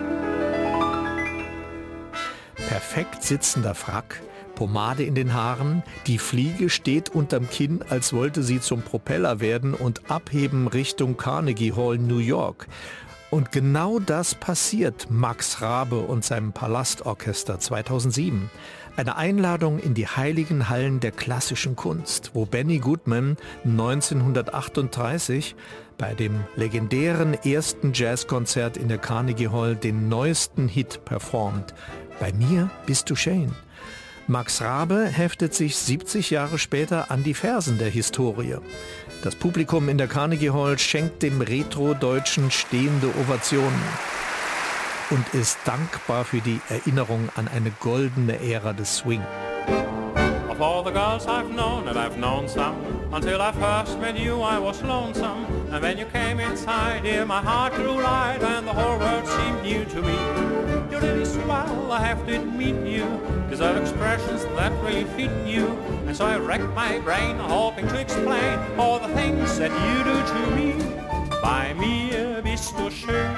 Perfekt 2.70 3.22
sitzender 3.22 3.74
Frack, 3.74 4.22
Pomade 4.54 5.04
in 5.04 5.14
den 5.14 5.34
Haaren, 5.34 5.82
die 6.06 6.16
Fliege 6.16 6.70
steht 6.70 7.10
unterm 7.10 7.50
Kinn, 7.50 7.84
als 7.86 8.14
wollte 8.14 8.42
sie 8.42 8.62
zum 8.62 8.80
Propeller 8.80 9.40
werden 9.40 9.74
und 9.74 10.10
abheben 10.10 10.68
Richtung 10.68 11.18
Carnegie 11.18 11.74
Hall, 11.74 11.98
New 11.98 12.16
York. 12.16 12.66
Und 13.28 13.52
genau 13.52 13.98
das 13.98 14.34
passiert 14.34 15.08
Max 15.10 15.60
Rabe 15.60 15.98
und 15.98 16.24
seinem 16.24 16.54
Palastorchester 16.54 17.60
2007. 17.60 18.50
Eine 18.96 19.16
Einladung 19.18 19.78
in 19.78 19.92
die 19.92 20.06
heiligen 20.06 20.70
Hallen 20.70 21.00
der 21.00 21.10
klassischen 21.10 21.76
Kunst, 21.76 22.30
wo 22.32 22.46
Benny 22.46 22.78
Goodman 22.78 23.36
1938 23.64 25.54
bei 25.98 26.14
dem 26.14 26.44
legendären 26.56 27.34
ersten 27.34 27.92
Jazzkonzert 27.92 28.78
in 28.78 28.88
der 28.88 28.96
Carnegie 28.96 29.48
Hall 29.48 29.76
den 29.76 30.08
neuesten 30.08 30.66
Hit 30.66 31.04
performt. 31.04 31.74
Bei 32.18 32.32
mir 32.32 32.70
bist 32.86 33.10
du 33.10 33.16
Shane. 33.16 33.54
Max 34.28 34.62
Rabe 34.62 35.04
heftet 35.04 35.52
sich 35.52 35.76
70 35.76 36.30
Jahre 36.30 36.58
später 36.58 37.10
an 37.10 37.22
die 37.22 37.34
Fersen 37.34 37.76
der 37.76 37.90
Historie. 37.90 38.56
Das 39.22 39.36
Publikum 39.36 39.90
in 39.90 39.98
der 39.98 40.08
Carnegie 40.08 40.52
Hall 40.52 40.78
schenkt 40.78 41.22
dem 41.22 41.42
Retro-Deutschen 41.42 42.50
stehende 42.50 43.08
Ovationen 43.08 44.15
und 45.10 45.34
ist 45.34 45.58
dankbar 45.64 46.24
für 46.24 46.40
die 46.40 46.60
Erinnerung 46.68 47.28
an 47.36 47.48
eine 47.48 47.70
goldene 47.80 48.40
Ära 48.40 48.72
des 48.72 48.96
Swing. 48.96 49.22
Of 50.48 50.60
all 50.60 50.82
the 50.82 50.90
girls 50.90 51.26
I've 51.26 51.50
known, 51.50 51.86
and 51.86 51.98
I've 51.98 52.16
known 52.16 52.48
some, 52.48 52.76
until 53.12 53.42
I 53.42 53.52
first 53.52 54.00
met 54.00 54.18
you 54.18 54.40
I 54.40 54.58
was 54.58 54.82
lonesome. 54.82 55.44
And 55.70 55.82
when 55.82 55.98
you 55.98 56.06
came 56.06 56.40
inside, 56.40 57.02
dear, 57.02 57.26
my 57.26 57.42
heart 57.42 57.74
grew 57.74 58.00
light, 58.00 58.42
and 58.42 58.66
the 58.66 58.72
whole 58.72 58.98
world 58.98 59.26
seemed 59.26 59.62
new 59.62 59.84
to 59.84 60.00
me. 60.00 60.16
You're 60.90 61.02
really 61.02 61.26
swell, 61.26 61.92
I 61.92 62.00
have 62.00 62.24
to 62.26 62.36
admit 62.36 62.86
you, 62.86 63.04
deserve 63.50 63.76
expressions 63.76 64.46
that 64.56 64.72
really 64.82 65.04
fit 65.04 65.30
you. 65.46 65.66
And 66.06 66.16
so 66.16 66.24
I 66.24 66.38
racked 66.38 66.74
my 66.74 67.00
brain, 67.00 67.36
hoping 67.36 67.86
to 67.88 68.00
explain 68.00 68.58
all 68.78 68.98
the 68.98 69.12
things 69.14 69.58
that 69.58 69.70
you 69.70 70.04
do 70.04 70.16
to 70.32 70.56
me. 70.56 70.74
Bei 71.42 71.74
mir 71.74 72.40
bist 72.42 72.74
du 72.78 72.90
schön, 72.90 73.36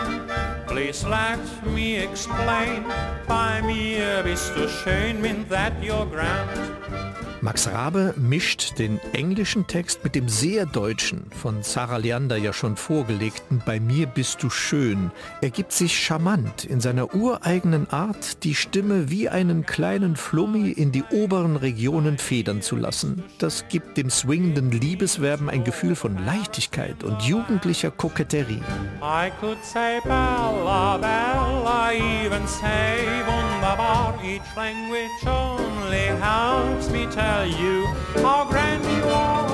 please 0.69 1.05
let 1.05 1.41
me 1.65 1.97
explain. 1.97 2.85
Bei 3.27 3.61
mir 3.63 4.23
bist 4.23 4.55
du 4.55 4.69
schön, 4.69 5.21
mean 5.21 5.45
that 5.49 5.73
you're 5.83 6.07
grand. 6.07 7.08
Max 7.41 7.69
Rabe 7.69 8.15
mischt 8.17 8.81
den 8.81 8.99
englischen 9.13 9.69
Text 9.69 10.03
mit 10.03 10.17
dem 10.17 10.29
sehr 10.29 10.67
deutschen, 10.67 11.27
von 11.31 11.63
Sarah 11.63 11.99
Leander 11.99 12.37
ja 12.37 12.53
schon 12.53 12.77
vorgelegten 12.77 13.63
Bei 13.65 13.79
mir 13.79 14.09
bist 14.09 14.43
du 14.43 14.51
schön. 14.51 15.13
Er 15.41 15.51
gibt 15.51 15.71
sich 15.71 15.97
charmant 15.97 16.65
in 16.65 16.81
seiner 16.81 17.15
ureigenen 17.15 17.89
Art, 17.91 18.43
die 18.43 18.57
Stimme 18.57 19.09
wie 19.09 19.29
einen 19.29 19.65
kleinen 19.67 20.17
Flummi 20.17 20.73
in 20.73 20.91
die 20.91 21.05
oberen 21.13 21.55
Regionen 21.55 22.19
federn 22.19 22.61
zu 22.61 22.75
lassen. 22.75 23.23
Das 23.39 23.69
gibt 23.69 23.97
dem 23.97 24.11
swingenden 24.11 24.73
Liebeswerben 24.73 25.49
ein 25.49 25.63
Gefühl 25.63 25.95
von 25.95 26.19
Leichtigkeit 26.25 27.05
und 27.05 27.23
jugendlicher 27.23 27.93
Koketterie. 27.93 28.63
I 29.01 29.31
could 29.41 29.63
say 29.63 30.01
Bella, 30.03 30.99
Bella, 30.99 31.93
even 31.93 32.45
say 32.49 32.99
wunderbar. 33.27 34.19
Each 34.25 34.43
language 34.57 35.25
only 35.25 36.09
helps 36.21 36.91
me 36.91 37.07
tell 37.09 37.28
you 37.45 37.87
how 38.23 38.45
grand 38.49 38.85
you 38.85 39.05
are. 39.11 39.49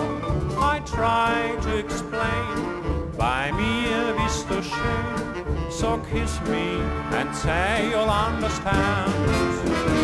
I 0.59 0.81
try 0.87 1.57
to 1.63 1.79
explain. 1.79 2.55
Bei 3.17 3.53
mir 3.53 4.15
bist 4.23 4.49
du 4.49 4.63
schön, 4.63 5.71
so 5.71 5.99
kiss 6.11 6.41
me 6.49 6.81
and 7.13 7.35
say 7.35 7.91
you'll 7.91 8.11
understand. 8.11 10.04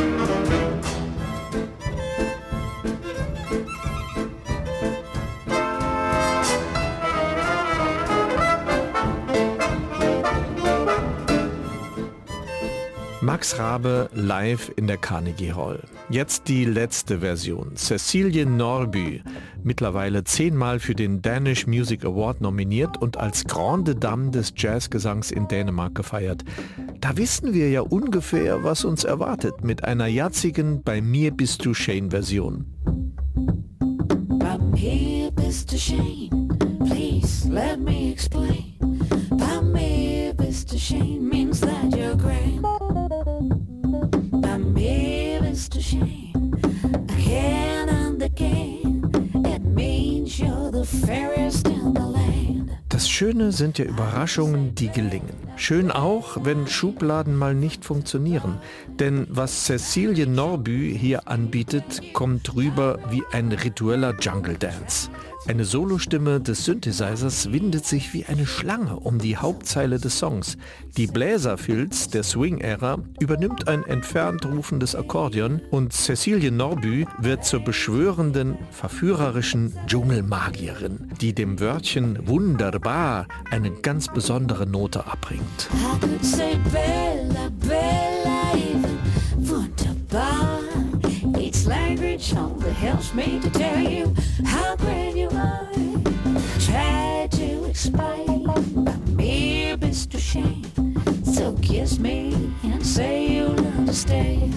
Max 13.23 13.59
Rabe 13.59 14.09
live 14.15 14.73
in 14.77 14.87
der 14.87 14.97
Carnegie 14.97 15.53
Hall. 15.53 15.81
Jetzt 16.09 16.49
die 16.49 16.65
letzte 16.65 17.19
Version. 17.19 17.77
Cecilie 17.77 18.47
Norby, 18.47 19.23
mittlerweile 19.63 20.25
zehnmal 20.25 20.79
für 20.79 20.95
den 20.95 21.21
Danish 21.21 21.67
Music 21.67 22.07
Award 22.07 22.41
nominiert 22.41 22.97
und 22.97 23.19
als 23.19 23.45
Grande 23.45 23.95
Dame 23.95 24.31
des 24.31 24.55
Jazzgesangs 24.57 25.33
in 25.33 25.49
Dänemark 25.49 25.95
gefeiert. 25.95 26.45
Da 27.01 27.15
wissen 27.19 27.53
wir 27.53 27.69
ja 27.69 27.83
ungefähr, 27.83 28.65
was 28.65 28.87
uns 28.87 29.05
erwartet 29.05 29.63
mit 29.63 29.85
einer 29.85 30.07
jatzigen 30.07 30.83
Bei 30.83 31.03
mir 31.03 31.31
bist 31.31 31.67
du 31.67 31.75
Shane 31.75 32.11
Version. 32.11 32.65
Bei 34.39 34.57
mir 34.57 35.31
bist 35.33 35.71
du 35.71 35.77
Shane, 35.77 36.49
please 36.87 37.47
let 37.53 37.79
me 37.79 38.13
explain. 38.13 38.79
Bei 39.29 39.61
mir 39.61 40.33
bist 40.33 40.73
du 40.73 40.79
Shane 40.79 41.29
means 41.29 41.61
that 41.61 41.95
you're 41.95 42.17
grand. 42.17 42.50
Das 53.01 53.09
Schöne 53.09 53.51
sind 53.53 53.79
ja 53.79 53.87
Überraschungen, 53.87 54.75
die 54.75 54.89
gelingen. 54.89 55.33
Schön 55.57 55.91
auch, 55.91 56.45
wenn 56.45 56.67
Schubladen 56.67 57.35
mal 57.35 57.55
nicht 57.55 57.85
funktionieren. 57.85 58.59
Denn 58.99 59.27
was 59.31 59.65
Cecilie 59.65 60.27
Norby 60.27 60.99
hier 61.01 61.27
anbietet, 61.27 62.03
kommt 62.13 62.55
rüber 62.55 62.99
wie 63.09 63.23
ein 63.33 63.53
ritueller 63.53 64.15
Jungle 64.21 64.57
Dance. 64.59 65.09
Eine 65.47 65.65
Solostimme 65.65 66.39
des 66.39 66.65
Synthesizers 66.67 67.51
windet 67.51 67.87
sich 67.87 68.13
wie 68.13 68.27
eine 68.27 68.47
Schlange 68.47 68.97
um 68.97 69.19
die 69.19 69.39
Hauptzeile 69.39 69.99
des 69.99 70.19
Songs. 70.19 70.59
Die 70.97 71.07
Bläserfilz 71.07 72.09
der 72.09 72.23
Swing-Ära 72.23 72.99
übernimmt 73.21 73.67
ein 73.67 73.83
entfernt 73.85 74.45
rufendes 74.45 74.95
Akkordeon 74.95 75.61
und 75.71 75.93
Cecilie 75.93 76.51
Norby 76.51 77.07
wird 77.19 77.45
zur 77.45 77.61
beschwörenden, 77.61 78.59
verführerischen 78.71 79.75
Dschungelmagierin, 79.87 81.11
die 81.21 81.35
dem 81.35 81.59
Wörtchen 81.59 82.29
wunderbar 82.29 83.27
eine 83.51 83.71
ganz 83.71 84.09
besondere 84.09 84.67
Note 84.67 85.07
abbringt. 85.07 85.71
I 85.73 85.99
could 86.01 86.25
say 86.25 86.59
Bella, 86.71 87.49
Bella, 87.61 88.53
even 88.55 88.99
wunderbar. 89.39 90.60
Language 91.67 92.35
only 92.35 92.71
helps 92.73 93.15
me 93.15 93.39
to 93.41 93.51
tell 93.51 93.79
you 93.79 94.15
how 94.45 94.77
great 94.77 95.15
you 95.15 95.29
are. 95.31 95.69
Try 96.59 97.29
to 97.31 97.65
explain, 97.65 98.45
bei 98.85 98.97
mir 99.15 99.77
bist 99.77 100.13
du 100.13 100.19
Shane. 100.19 100.65
So 101.25 101.53
kiss 101.63 101.99
me 101.99 102.35
and 102.63 102.85
say 102.85 103.27
you'll 103.27 103.67
understand. 103.79 104.53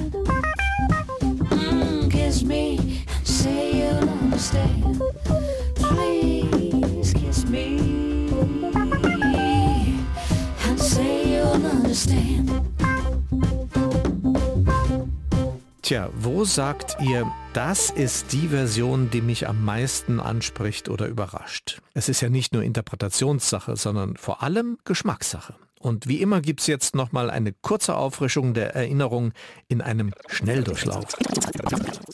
Mm, 1.52 2.10
kiss 2.12 2.44
me 2.44 3.06
and 3.08 3.28
say 3.28 3.72
you'll 3.80 4.10
understand. 4.10 5.02
Please 5.76 7.14
kiss 7.14 7.46
me 7.46 7.78
and 10.66 10.80
say 10.80 11.36
you'll 11.36 11.66
understand. 11.66 12.73
Tja, 15.84 16.10
wo 16.16 16.46
sagt 16.46 16.96
ihr, 17.02 17.30
das 17.52 17.90
ist 17.90 18.32
die 18.32 18.48
Version, 18.48 19.10
die 19.10 19.20
mich 19.20 19.50
am 19.50 19.66
meisten 19.66 20.22
anspricht 20.22 20.88
oder 20.88 21.08
überrascht? 21.08 21.82
Es 21.94 22.08
ist 22.08 22.22
ja 22.22 22.30
nicht 22.30 22.54
nur 22.54 22.64
Interpretationssache, 22.64 23.76
sondern 23.76 24.16
vor 24.16 24.42
allem 24.44 24.78
Geschmackssache. 24.86 25.56
Und 25.78 26.08
wie 26.08 26.22
immer 26.22 26.40
gibt's 26.40 26.68
jetzt 26.68 26.96
nochmal 26.96 27.30
eine 27.30 27.52
kurze 27.52 27.98
Auffrischung 27.98 28.54
der 28.54 28.74
Erinnerung 28.74 29.34
in 29.68 29.82
einem 29.82 30.14
Schnelldurchlauf. 30.28 31.04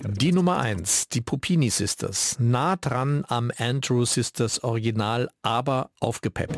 Die 0.04 0.32
Nummer 0.32 0.58
1, 0.58 1.10
die 1.10 1.22
Pupini 1.22 1.70
Sisters, 1.70 2.38
nah 2.40 2.76
dran 2.76 3.24
am 3.28 3.52
Andrew 3.60 4.04
Sisters 4.04 4.64
Original, 4.64 5.30
aber 5.44 5.92
aufgepeppt. 6.00 6.58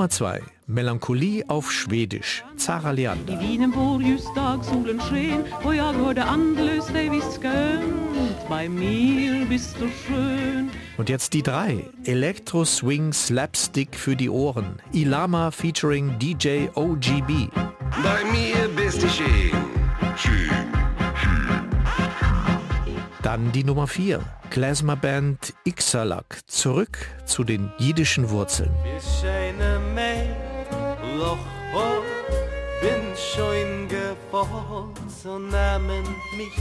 Nummer 0.00 0.08
2, 0.08 0.40
Melancholie 0.66 1.44
auf 1.46 1.70
Schwedisch, 1.70 2.42
Zara 2.56 2.92
Leander. 2.92 3.38
Und 10.96 11.08
jetzt 11.10 11.34
die 11.34 11.42
3, 11.42 11.84
Elektro 12.04 12.64
Swing 12.64 13.12
Slapstick 13.12 13.94
für 13.94 14.16
die 14.16 14.30
Ohren, 14.30 14.80
Ilama 14.92 15.50
featuring 15.50 16.18
DJ 16.18 16.68
OGB. 16.74 17.50
Bei 18.02 18.24
mir 18.32 18.70
bist 18.74 19.02
du. 19.02 19.08
Schön. 19.10 19.59
Dann 23.30 23.52
die 23.52 23.62
Nummer 23.62 23.86
4, 23.86 24.18
Klezmer-Band 24.50 25.54
Ixalak, 25.64 26.40
zurück 26.48 26.98
zu 27.26 27.44
den 27.44 27.70
jiddischen 27.78 28.28
Wurzeln. 28.28 28.74
Bin 32.80 33.02
schon 33.14 33.86
mich 36.36 36.56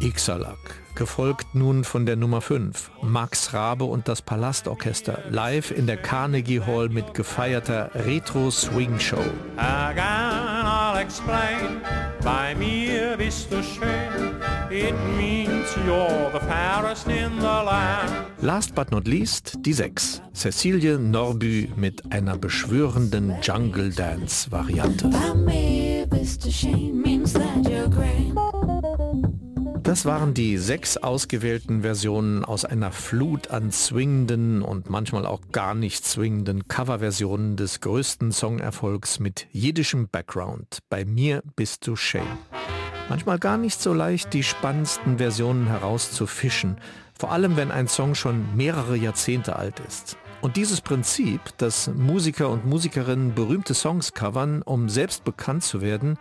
Ixalak, 0.00 0.58
gefolgt 0.94 1.54
nun 1.54 1.82
von 1.82 2.04
der 2.04 2.16
Nummer 2.16 2.42
5, 2.42 2.90
Max 3.02 3.54
Rabe 3.54 3.84
und 3.84 4.08
das 4.08 4.20
Palastorchester, 4.20 5.22
live 5.30 5.70
in 5.70 5.86
der 5.86 5.96
Carnegie 5.96 6.60
Hall 6.60 6.90
mit 6.90 7.14
gefeierter 7.14 7.90
Retro-Swing-Show. 7.94 9.24
Again 9.56 10.66
I'll 10.66 11.00
explain. 11.00 11.80
Bei 12.22 12.54
mir 12.54 13.16
bist 13.16 13.50
du 13.50 13.62
schön. 13.62 14.36
It 14.70 14.94
means 15.16 15.74
you're 15.86 16.30
the 16.32 16.40
fairest 16.40 17.06
in 17.06 17.38
the 17.38 17.46
land. 17.46 18.12
Last 18.42 18.74
but 18.74 18.90
not 18.90 19.06
least 19.06 19.54
die 19.64 19.72
6, 19.72 20.20
Cecilie 20.34 20.98
Norby 20.98 21.72
mit 21.74 22.02
einer 22.12 22.36
beschwörenden 22.36 23.34
Jungle-Dance-Variante. 23.40 25.08
By 25.08 25.34
me, 25.34 26.06
Mr. 26.10 26.50
Shane 26.50 27.00
means 27.00 27.32
that 27.32 27.64
you're 27.64 27.88
grand. 27.88 28.55
Das 29.86 30.04
waren 30.04 30.34
die 30.34 30.58
sechs 30.58 30.96
ausgewählten 30.96 31.82
Versionen 31.82 32.44
aus 32.44 32.64
einer 32.64 32.90
Flut 32.90 33.52
an 33.52 33.70
swingenden 33.70 34.62
und 34.62 34.90
manchmal 34.90 35.24
auch 35.24 35.40
gar 35.52 35.76
nicht 35.76 36.04
swingenden 36.04 36.66
Coverversionen 36.66 37.54
des 37.54 37.80
größten 37.80 38.32
Songerfolgs 38.32 39.20
mit 39.20 39.46
jiddischem 39.52 40.08
Background. 40.08 40.80
Bei 40.88 41.04
mir 41.04 41.44
bist 41.54 41.86
du 41.86 41.94
Shane. 41.94 42.26
Manchmal 43.08 43.38
gar 43.38 43.58
nicht 43.58 43.80
so 43.80 43.92
leicht, 43.92 44.32
die 44.32 44.42
spannendsten 44.42 45.18
Versionen 45.18 45.68
herauszufischen, 45.68 46.78
vor 47.16 47.30
allem 47.30 47.56
wenn 47.56 47.70
ein 47.70 47.86
Song 47.86 48.16
schon 48.16 48.56
mehrere 48.56 48.96
Jahrzehnte 48.96 49.54
alt 49.54 49.78
ist. 49.86 50.16
Und 50.40 50.56
dieses 50.56 50.80
Prinzip, 50.80 51.40
dass 51.58 51.88
Musiker 51.94 52.50
und 52.50 52.66
Musikerinnen 52.66 53.36
berühmte 53.36 53.74
Songs 53.74 54.14
covern, 54.14 54.62
um 54.62 54.88
selbst 54.88 55.22
bekannt 55.22 55.62
zu 55.62 55.80
werden, 55.80 56.18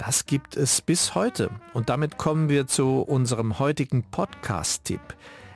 das 0.00 0.24
gibt 0.24 0.56
es 0.56 0.80
bis 0.80 1.14
heute. 1.14 1.50
Und 1.74 1.90
damit 1.90 2.16
kommen 2.16 2.48
wir 2.48 2.66
zu 2.66 3.02
unserem 3.02 3.58
heutigen 3.58 4.02
Podcast-Tipp. 4.02 5.00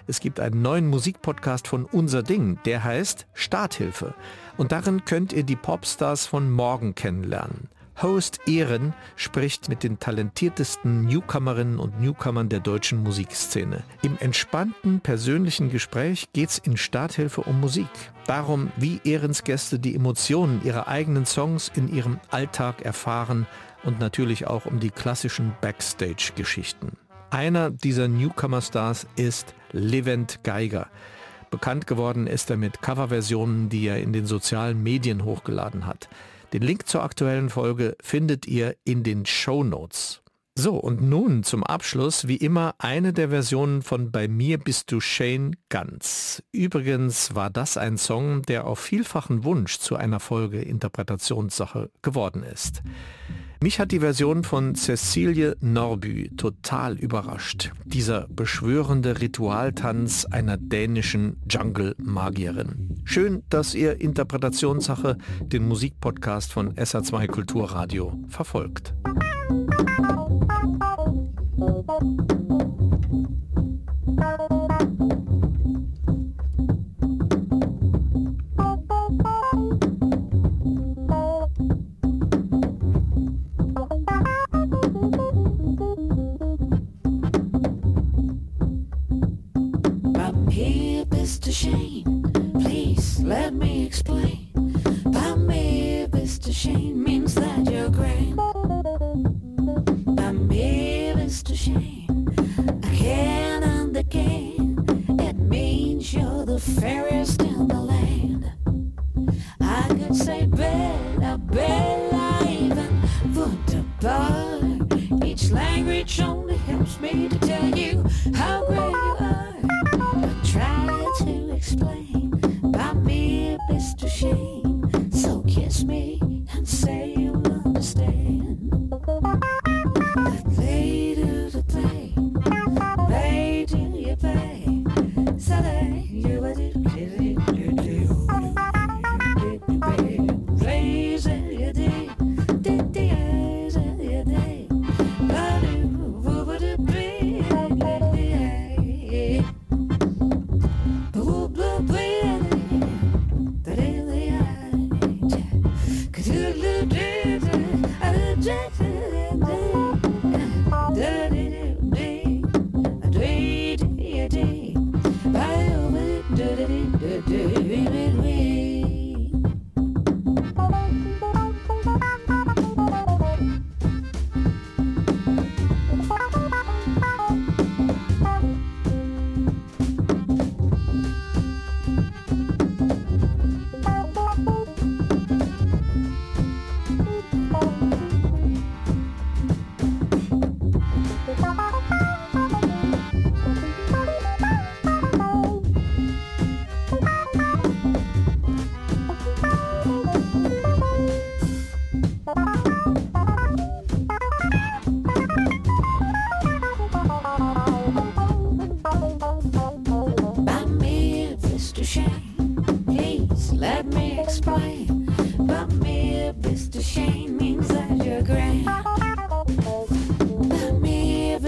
Es 0.06 0.20
gibt 0.20 0.38
einen 0.38 0.60
neuen 0.60 0.86
Musikpodcast 0.86 1.66
von 1.66 1.86
Unser 1.86 2.22
Ding, 2.22 2.58
der 2.66 2.84
heißt 2.84 3.26
Starthilfe. 3.32 4.12
Und 4.58 4.70
darin 4.70 5.06
könnt 5.06 5.32
ihr 5.32 5.44
die 5.44 5.56
Popstars 5.56 6.26
von 6.26 6.50
morgen 6.50 6.94
kennenlernen. 6.94 7.70
Host 8.02 8.40
Ehren 8.46 8.92
spricht 9.14 9.68
mit 9.68 9.82
den 9.82 9.98
talentiertesten 9.98 11.04
Newcomerinnen 11.04 11.78
und 11.78 12.00
Newcomern 12.00 12.48
der 12.48 12.60
deutschen 12.60 13.02
Musikszene. 13.02 13.84
Im 14.02 14.18
entspannten 14.18 15.00
persönlichen 15.00 15.70
Gespräch 15.70 16.26
geht's 16.32 16.58
in 16.58 16.76
Starthilfe 16.76 17.42
um 17.42 17.60
Musik. 17.60 17.88
Darum, 18.26 18.72
wie 18.76 19.00
Ehrens 19.04 19.44
Gäste 19.44 19.78
die 19.78 19.94
Emotionen 19.94 20.60
ihrer 20.64 20.88
eigenen 20.88 21.24
Songs 21.24 21.70
in 21.74 21.94
ihrem 21.94 22.18
Alltag 22.30 22.82
erfahren 22.82 23.46
und 23.84 24.00
natürlich 24.00 24.46
auch 24.46 24.66
um 24.66 24.80
die 24.80 24.90
klassischen 24.90 25.52
Backstage-Geschichten. 25.60 26.92
Einer 27.30 27.70
dieser 27.70 28.08
Newcomer-Stars 28.08 29.06
ist 29.16 29.54
Levent 29.72 30.40
Geiger. 30.42 30.88
Bekannt 31.50 31.86
geworden 31.86 32.26
ist 32.26 32.50
er 32.50 32.56
mit 32.56 32.82
Coverversionen, 32.82 33.68
die 33.68 33.86
er 33.86 34.00
in 34.00 34.12
den 34.12 34.26
sozialen 34.26 34.82
Medien 34.82 35.24
hochgeladen 35.24 35.86
hat. 35.86 36.08
Den 36.54 36.62
Link 36.62 36.86
zur 36.86 37.02
aktuellen 37.02 37.50
Folge 37.50 37.96
findet 38.00 38.46
ihr 38.46 38.76
in 38.84 39.02
den 39.02 39.26
Show 39.26 39.64
Notes. 39.64 40.22
So, 40.54 40.76
und 40.76 41.02
nun 41.02 41.42
zum 41.42 41.64
Abschluss, 41.64 42.28
wie 42.28 42.36
immer, 42.36 42.76
eine 42.78 43.12
der 43.12 43.30
Versionen 43.30 43.82
von 43.82 44.12
Bei 44.12 44.28
mir 44.28 44.58
bist 44.58 44.92
du 44.92 45.00
Shane 45.00 45.56
ganz. 45.68 46.44
Übrigens 46.52 47.34
war 47.34 47.50
das 47.50 47.76
ein 47.76 47.98
Song, 47.98 48.42
der 48.42 48.68
auf 48.68 48.78
vielfachen 48.78 49.42
Wunsch 49.42 49.80
zu 49.80 49.96
einer 49.96 50.20
Folge 50.20 50.62
Interpretationssache 50.62 51.90
geworden 52.02 52.44
ist. 52.44 52.84
Mich 53.62 53.80
hat 53.80 53.92
die 53.92 54.00
Version 54.00 54.44
von 54.44 54.74
Cecilie 54.74 55.56
Norby 55.60 56.30
total 56.36 56.98
überrascht. 56.98 57.72
Dieser 57.84 58.26
beschwörende 58.28 59.20
Ritualtanz 59.20 60.26
einer 60.26 60.56
dänischen 60.56 61.40
Jungle-Magierin. 61.48 63.02
Schön, 63.04 63.42
dass 63.48 63.74
ihr 63.74 64.00
Interpretationssache 64.00 65.16
den 65.40 65.66
Musikpodcast 65.68 66.52
von 66.52 66.74
SA2 66.74 67.26
Kulturradio 67.28 68.18
verfolgt. 68.28 68.94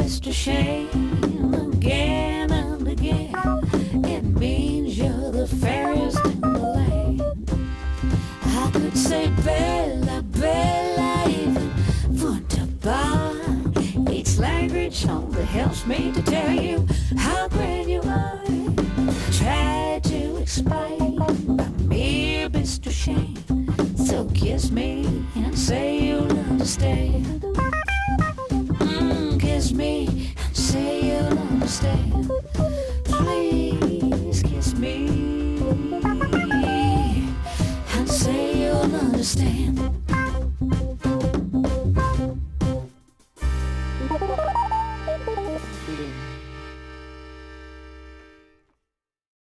Mr. 0.06 0.32
Shane 0.32 1.52
again 1.52 2.52
and 2.52 2.86
again. 2.86 3.34
It 4.04 4.22
means 4.22 4.96
you're 4.96 5.32
the 5.32 5.48
fairest 5.48 6.24
in 6.24 6.40
the 6.42 6.58
land. 6.58 7.22
I 8.44 8.70
could 8.72 8.96
say 8.96 9.30
Bella, 9.44 10.22
Bella, 10.22 11.24
even 11.28 11.72
wunderbar. 12.22 13.34
It's 14.08 14.38
language 14.38 15.04
only 15.08 15.42
helps 15.42 15.84
me 15.88 16.12
to 16.12 16.22
tell 16.22 16.52
you 16.52 16.86
how 17.18 17.48
great 17.48 17.88
you 17.88 18.00
are. 18.02 18.44
Try 19.32 20.00
to 20.04 20.36
explain 20.36 21.16
by 21.56 21.68
me, 21.80 22.46
Mr. 22.50 22.92
Shane. 22.92 23.36
So 24.06 24.26
kiss 24.26 24.70
me 24.70 25.04
and 25.34 25.58
say 25.58 25.98
you'll 25.98 26.30
understand. 26.30 27.55
Me 29.72 30.32
and 30.36 30.56
say 30.56 31.00
you'll 31.08 31.38
understand. 31.38 32.45